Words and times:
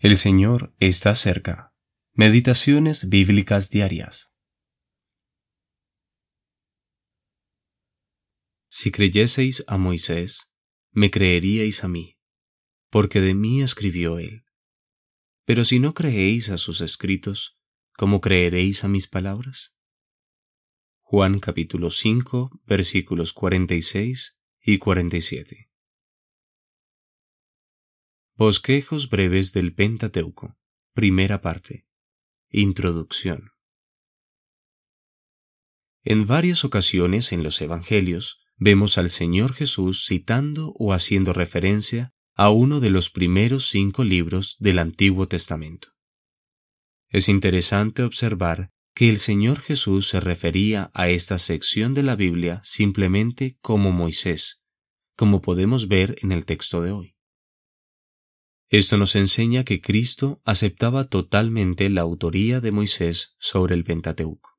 El 0.00 0.16
Señor 0.16 0.72
está 0.78 1.16
cerca. 1.16 1.74
Meditaciones 2.12 3.08
bíblicas 3.08 3.68
diarias. 3.68 4.32
Si 8.68 8.92
creyeseis 8.92 9.64
a 9.66 9.76
Moisés, 9.76 10.54
me 10.92 11.10
creeríais 11.10 11.82
a 11.82 11.88
mí, 11.88 12.16
porque 12.90 13.20
de 13.20 13.34
mí 13.34 13.60
escribió 13.60 14.20
él. 14.20 14.44
Pero 15.44 15.64
si 15.64 15.80
no 15.80 15.94
creéis 15.94 16.50
a 16.50 16.58
sus 16.58 16.80
escritos, 16.80 17.58
¿cómo 17.94 18.20
creeréis 18.20 18.84
a 18.84 18.88
mis 18.88 19.08
palabras? 19.08 19.74
Juan 21.00 21.40
capítulo 21.40 21.90
5 21.90 22.60
versículos 22.66 23.32
46 23.32 24.38
y 24.60 24.78
47. 24.78 25.67
Bosquejos 28.40 29.10
breves 29.10 29.52
del 29.52 29.74
Pentateuco. 29.74 30.56
Primera 30.94 31.42
parte. 31.42 31.88
Introducción. 32.48 33.50
En 36.04 36.24
varias 36.24 36.64
ocasiones 36.64 37.32
en 37.32 37.42
los 37.42 37.60
Evangelios 37.60 38.40
vemos 38.54 38.96
al 38.96 39.10
Señor 39.10 39.54
Jesús 39.54 40.06
citando 40.06 40.72
o 40.78 40.92
haciendo 40.92 41.32
referencia 41.32 42.14
a 42.36 42.50
uno 42.50 42.78
de 42.78 42.90
los 42.90 43.10
primeros 43.10 43.70
cinco 43.70 44.04
libros 44.04 44.54
del 44.60 44.78
Antiguo 44.78 45.26
Testamento. 45.26 45.88
Es 47.08 47.28
interesante 47.28 48.04
observar 48.04 48.70
que 48.94 49.10
el 49.10 49.18
Señor 49.18 49.58
Jesús 49.58 50.10
se 50.10 50.20
refería 50.20 50.92
a 50.94 51.08
esta 51.08 51.40
sección 51.40 51.92
de 51.92 52.04
la 52.04 52.14
Biblia 52.14 52.60
simplemente 52.62 53.58
como 53.60 53.90
Moisés, 53.90 54.62
como 55.16 55.42
podemos 55.42 55.88
ver 55.88 56.14
en 56.22 56.30
el 56.30 56.46
texto 56.46 56.82
de 56.82 56.92
hoy. 56.92 57.17
Esto 58.70 58.98
nos 58.98 59.16
enseña 59.16 59.64
que 59.64 59.80
Cristo 59.80 60.42
aceptaba 60.44 61.08
totalmente 61.08 61.88
la 61.88 62.02
autoría 62.02 62.60
de 62.60 62.70
Moisés 62.70 63.34
sobre 63.38 63.74
el 63.74 63.82
Pentateuco. 63.82 64.58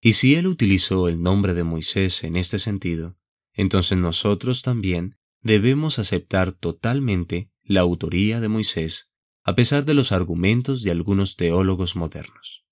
Y 0.00 0.12
si 0.12 0.36
Él 0.36 0.46
utilizó 0.46 1.08
el 1.08 1.20
nombre 1.20 1.54
de 1.54 1.64
Moisés 1.64 2.22
en 2.22 2.36
este 2.36 2.60
sentido, 2.60 3.18
entonces 3.52 3.98
nosotros 3.98 4.62
también 4.62 5.18
debemos 5.42 5.98
aceptar 5.98 6.52
totalmente 6.52 7.50
la 7.64 7.80
autoría 7.80 8.38
de 8.38 8.48
Moisés, 8.48 9.12
a 9.42 9.56
pesar 9.56 9.84
de 9.84 9.94
los 9.94 10.12
argumentos 10.12 10.84
de 10.84 10.92
algunos 10.92 11.34
teólogos 11.34 11.96
modernos. 11.96 12.64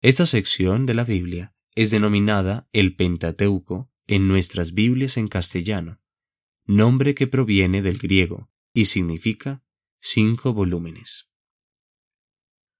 Esta 0.00 0.26
sección 0.26 0.86
de 0.86 0.94
la 0.94 1.02
Biblia 1.02 1.56
es 1.74 1.90
denominada 1.90 2.68
el 2.72 2.94
Pentateuco 2.94 3.90
en 4.06 4.28
nuestras 4.28 4.74
Biblias 4.74 5.16
en 5.16 5.26
castellano, 5.26 6.00
nombre 6.66 7.16
que 7.16 7.26
proviene 7.26 7.82
del 7.82 7.98
griego 7.98 8.51
y 8.72 8.86
significa 8.86 9.62
cinco 10.00 10.52
volúmenes. 10.52 11.28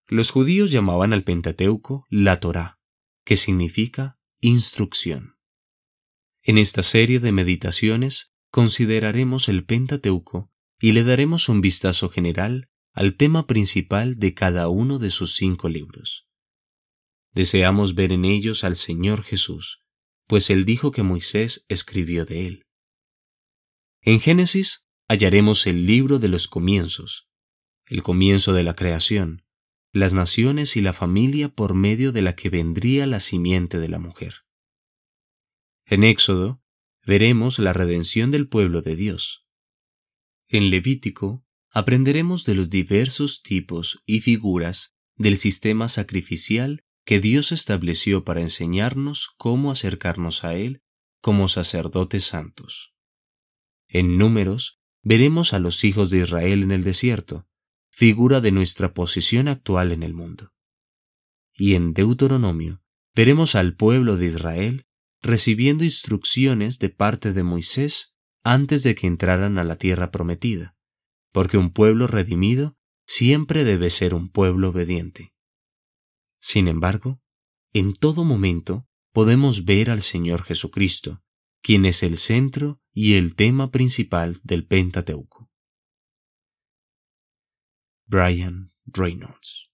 Los 0.07 0.31
judíos 0.31 0.71
llamaban 0.71 1.12
al 1.12 1.25
Pentateuco 1.25 2.07
la 2.11 2.41
Torá, 2.41 2.81
que 3.25 3.37
significa 3.37 4.19
instrucción. 4.41 5.37
En 6.43 6.59
esta 6.59 6.83
serie 6.83 7.21
de 7.21 7.33
meditaciones 7.33 8.34
consideraremos 8.51 9.49
el 9.49 9.65
Pentateuco 9.65 10.51
y 10.81 10.93
le 10.93 11.05
daremos 11.05 11.49
un 11.49 11.61
vistazo 11.61 12.09
general 12.09 12.69
al 12.93 13.17
tema 13.17 13.47
principal 13.47 14.19
de 14.19 14.34
cada 14.34 14.69
uno 14.69 14.99
de 14.99 15.11
sus 15.11 15.34
cinco 15.37 15.69
libros. 15.69 16.29
Deseamos 17.33 17.95
ver 17.95 18.12
en 18.12 18.25
ellos 18.25 18.65
al 18.65 18.77
Señor 18.77 19.23
Jesús, 19.23 19.84
pues 20.27 20.51
Él 20.51 20.65
dijo 20.65 20.91
que 20.91 21.03
Moisés 21.03 21.65
escribió 21.69 22.27
de 22.27 22.47
Él. 22.47 22.67
En 24.03 24.21
Génesis 24.21 24.81
hallaremos 25.13 25.67
el 25.67 25.85
libro 25.85 26.19
de 26.19 26.29
los 26.29 26.49
comienzos, 26.49 27.29
el 27.85 28.03
comienzo 28.03 28.55
de 28.55 28.63
la 28.63 28.75
creación, 28.75 29.45
las 29.93 30.15
naciones 30.15 30.75
y 30.79 30.81
la 30.81 30.95
familia 30.95 31.51
por 31.51 31.75
medio 31.75 32.13
de 32.13 32.23
la 32.23 32.35
que 32.35 32.49
vendría 32.49 33.07
la 33.07 33.21
simiente 33.21 33.78
de 33.78 33.91
la 33.91 33.99
mujer. 33.99 34.47
En 35.84 36.03
Éxodo 36.03 36.62
veremos 37.05 37.59
la 37.59 37.75
redención 37.75 38.31
del 38.31 38.49
pueblo 38.49 38.81
de 38.81 38.97
Dios. 38.97 39.47
En 40.49 40.71
Levítico 40.71 41.45
aprenderemos 41.69 42.47
de 42.47 42.55
los 42.55 42.71
diversos 42.71 43.43
tipos 43.43 44.03
y 44.06 44.22
figuras 44.22 44.97
del 45.17 45.37
sistema 45.37 45.91
sacrificial 45.91 46.87
que 47.05 47.21
Dios 47.21 47.53
estableció 47.53 48.25
para 48.25 48.41
enseñarnos 48.41 49.34
cómo 49.37 49.72
acercarnos 49.72 50.43
a 50.45 50.55
Él 50.55 50.83
como 51.21 51.49
sacerdotes 51.49 52.25
santos. 52.25 52.95
En 53.89 54.17
Números 54.17 54.81
veremos 55.03 55.53
a 55.53 55.59
los 55.59 55.85
hijos 55.85 56.11
de 56.11 56.19
Israel 56.19 56.63
en 56.63 56.73
el 56.73 56.85
desierto, 56.85 57.47
figura 57.91 58.41
de 58.41 58.53
nuestra 58.53 58.95
posición 58.95 59.49
actual 59.49 59.93
en 59.93 60.03
el 60.03 60.15
mundo. 60.15 60.53
Y 61.55 61.75
en 61.75 61.93
Deuteronomio 61.93 62.83
veremos 63.15 63.55
al 63.55 63.75
pueblo 63.75 64.17
de 64.17 64.27
Israel 64.27 64.87
recibiendo 65.21 65.85
instrucciones 65.85 66.79
de 66.79 66.89
parte 66.89 67.33
de 67.33 67.43
Moisés 67.43 68.17
antes 68.43 68.83
de 68.83 68.95
que 68.95 69.07
entraran 69.07 69.59
a 69.59 69.65
la 69.65 69.77
tierra 69.77 70.11
prometida, 70.11 70.77
porque 71.31 71.59
un 71.59 71.73
pueblo 71.73 72.07
redimido 72.07 72.77
siempre 73.07 73.65
debe 73.65 73.91
ser 73.91 74.15
un 74.15 74.31
pueblo 74.31 74.71
obediente. 74.71 75.34
Sin 76.41 76.67
embargo, 76.67 77.21
en 77.73 77.95
todo 77.95 78.25
momento 78.25 78.89
podemos 79.13 79.65
ver 79.65 79.91
al 79.91 80.03
Señor 80.03 80.43
Jesucristo, 80.43 81.23
quien 81.63 81.84
es 81.84 82.03
el 82.03 82.19
centro 82.19 82.81
y 82.92 83.14
el 83.14 83.34
tema 83.34 83.70
principal 83.70 84.38
del 84.42 84.66
Pentateuco. 84.66 85.50
Brian 88.06 88.72
Reynolds 88.84 89.72